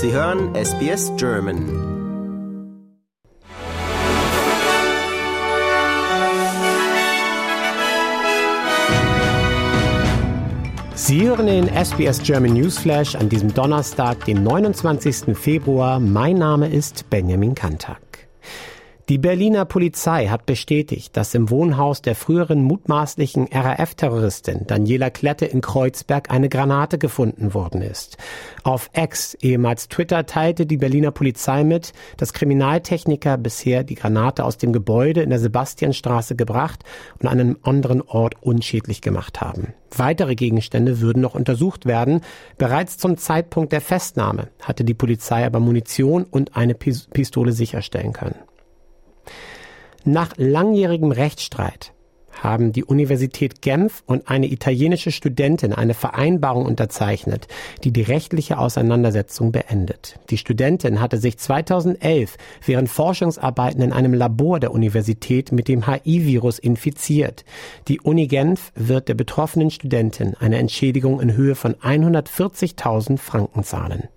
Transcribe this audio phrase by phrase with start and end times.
[0.00, 1.58] Sie hören SBS German.
[10.94, 15.36] Sie hören den SBS German Newsflash an diesem Donnerstag, den 29.
[15.36, 15.98] Februar.
[15.98, 18.07] Mein Name ist Benjamin Kantak.
[19.08, 25.62] Die Berliner Polizei hat bestätigt, dass im Wohnhaus der früheren mutmaßlichen RAF-Terroristin Daniela Klette in
[25.62, 28.18] Kreuzberg eine Granate gefunden worden ist.
[28.64, 34.58] Auf X, ehemals Twitter, teilte die Berliner Polizei mit, dass Kriminaltechniker bisher die Granate aus
[34.58, 36.84] dem Gebäude in der Sebastianstraße gebracht
[37.18, 39.72] und an einem anderen Ort unschädlich gemacht haben.
[39.96, 42.20] Weitere Gegenstände würden noch untersucht werden.
[42.58, 48.34] Bereits zum Zeitpunkt der Festnahme hatte die Polizei aber Munition und eine Pistole sicherstellen können.
[50.04, 51.92] Nach langjährigem Rechtsstreit
[52.42, 57.48] haben die Universität Genf und eine italienische Studentin eine Vereinbarung unterzeichnet,
[57.84, 60.18] die die rechtliche Auseinandersetzung beendet.
[60.30, 66.58] Die Studentin hatte sich 2011 während Forschungsarbeiten in einem Labor der Universität mit dem HIV-Virus
[66.58, 67.44] infiziert.
[67.88, 74.08] Die Uni Genf wird der betroffenen Studentin eine Entschädigung in Höhe von 140.000 Franken zahlen.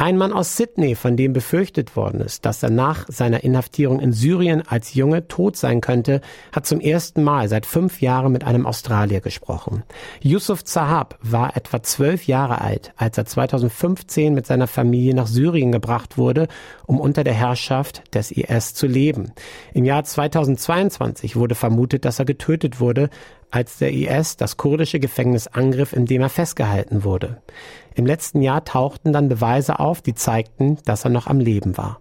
[0.00, 4.14] Ein Mann aus Sydney, von dem befürchtet worden ist, dass er nach seiner Inhaftierung in
[4.14, 8.64] Syrien als Junge tot sein könnte, hat zum ersten Mal seit fünf Jahren mit einem
[8.64, 9.82] Australier gesprochen.
[10.22, 15.70] Yusuf Zahab war etwa zwölf Jahre alt, als er 2015 mit seiner Familie nach Syrien
[15.70, 16.48] gebracht wurde,
[16.86, 19.32] um unter der Herrschaft des IS zu leben.
[19.74, 23.10] Im Jahr 2022 wurde vermutet, dass er getötet wurde,
[23.50, 27.42] als der IS das kurdische Gefängnis angriff, in dem er festgehalten wurde.
[27.94, 32.00] Im letzten Jahr tauchten dann Beweise auf, die zeigten, dass er noch am Leben war.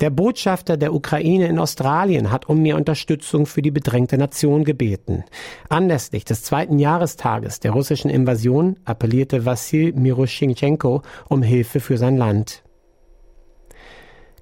[0.00, 5.24] Der Botschafter der Ukraine in Australien hat um mehr Unterstützung für die bedrängte Nation gebeten.
[5.68, 12.62] Anlässlich des zweiten Jahrestages der russischen Invasion appellierte Wassil Miroschinschenko um Hilfe für sein Land.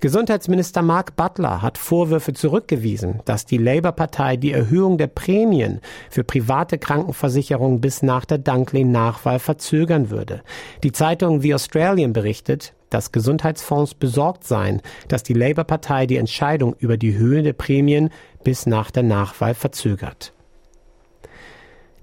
[0.01, 6.79] Gesundheitsminister Mark Butler hat Vorwürfe zurückgewiesen, dass die Labour-Partei die Erhöhung der Prämien für private
[6.79, 10.43] Krankenversicherungen bis nach der Dunkley-Nachwahl verzögern würde.
[10.85, 16.97] Die Zeitung The Australian berichtet, dass Gesundheitsfonds besorgt seien, dass die Labour-Partei die Entscheidung über
[16.97, 18.11] die Höhe der Prämien
[18.45, 20.33] bis nach der Nachwahl verzögert.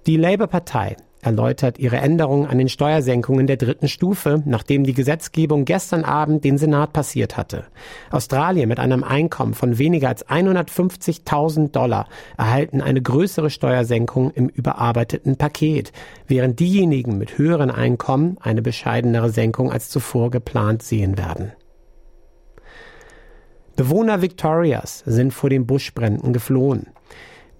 [0.05, 6.03] Die Labour-Partei erläutert ihre Änderungen an den Steuersenkungen der dritten Stufe, nachdem die Gesetzgebung gestern
[6.03, 7.65] Abend den Senat passiert hatte.
[8.11, 15.35] Australien mit einem Einkommen von weniger als 150.000 Dollar erhalten eine größere Steuersenkung im überarbeiteten
[15.35, 15.91] Paket,
[16.27, 21.51] während diejenigen mit höheren Einkommen eine bescheidenere Senkung als zuvor geplant sehen werden.
[23.75, 26.87] Bewohner Victorias sind vor den Buschbränden geflohen.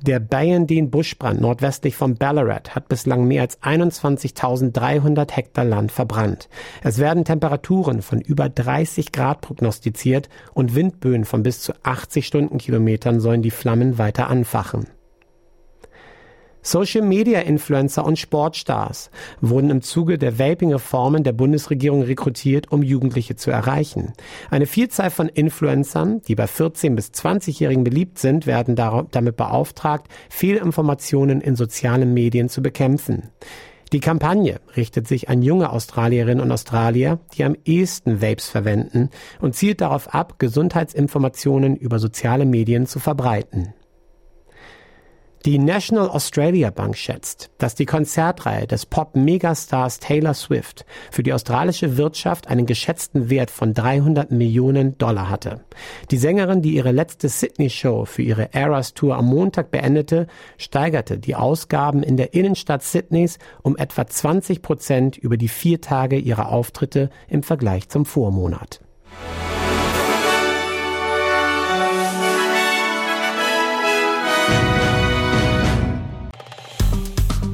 [0.06, 6.48] Der Bayern-Buschbrand nordwestlich von Ballarat hat bislang mehr als 21.300 Hektar Land verbrannt.
[6.84, 13.20] Es werden Temperaturen von über 30 Grad prognostiziert und Windböen von bis zu 80 Stundenkilometern
[13.20, 14.86] sollen die Flammen weiter anfachen.
[16.66, 24.14] Social-Media-Influencer und Sportstars wurden im Zuge der Vaping-Reformen der Bundesregierung rekrutiert, um Jugendliche zu erreichen.
[24.50, 31.40] Eine Vielzahl von Influencern, die bei 14- bis 20-Jährigen beliebt sind, werden damit beauftragt, Fehlinformationen
[31.40, 33.30] in sozialen Medien zu bekämpfen.
[33.94, 39.54] Die Kampagne richtet sich an junge Australierinnen und Australier, die am ehesten Vapes verwenden und
[39.56, 43.76] zielt darauf ab, Gesundheitsinformationen über soziale Medien zu verbreiten.
[45.46, 51.98] Die National Australia Bank schätzt, dass die Konzertreihe des Pop-Megastars Taylor Swift für die australische
[51.98, 55.64] Wirtschaft einen geschätzten Wert von 300 Millionen Dollar hatte.
[56.10, 60.26] Die Sängerin, die ihre letzte Sydney-Show für ihre Eras Tour am Montag beendete,
[60.58, 66.18] steigerte die Ausgaben in der Innenstadt Sydneys um etwa 20 Prozent über die vier Tage
[66.18, 68.82] ihrer Auftritte im Vergleich zum Vormonat.